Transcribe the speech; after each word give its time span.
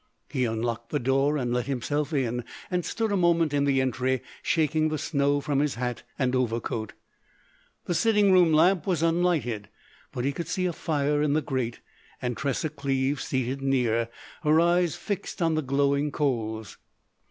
He 0.31 0.45
unlocked 0.45 0.89
the 0.89 0.97
door 0.97 1.37
and 1.37 1.53
let 1.53 1.67
himself 1.67 2.11
in 2.11 2.43
and 2.71 2.83
stood 2.83 3.11
a 3.11 3.15
moment 3.15 3.53
in 3.53 3.65
the 3.65 3.79
entry 3.81 4.23
shaking 4.41 4.89
the 4.89 4.97
snow 4.97 5.41
from 5.41 5.59
his 5.59 5.75
hat 5.75 6.01
and 6.17 6.35
overcoat. 6.35 6.93
The 7.85 7.93
sitting 7.93 8.31
room 8.31 8.51
lamp 8.51 8.87
was 8.87 9.03
unlighted 9.03 9.69
but 10.11 10.25
he 10.25 10.31
could 10.31 10.47
see 10.47 10.65
a 10.65 10.73
fire 10.73 11.21
in 11.21 11.33
the 11.33 11.41
grate, 11.43 11.81
and 12.19 12.35
Tressa 12.35 12.69
Cleves 12.69 13.25
seated 13.25 13.61
near, 13.61 14.09
her 14.41 14.59
eyes 14.59 14.95
fixed 14.95 15.39
on 15.39 15.53
the 15.53 15.61
glowing 15.61 16.11
coals. 16.11 16.79